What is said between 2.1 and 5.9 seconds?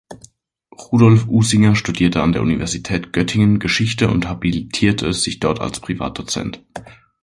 an der Universität Göttingen Geschichte und habilitierte sich dort als